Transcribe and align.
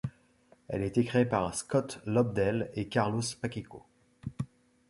Elle 0.67 0.81
a 0.81 0.85
été 0.87 1.05
créée 1.05 1.25
par 1.25 1.53
Scott 1.53 2.01
Lobdell 2.07 2.71
et 2.73 2.87
Carlos 2.87 3.21
Pachecco. 3.39 3.85